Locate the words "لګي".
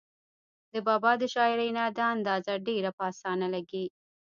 3.55-3.85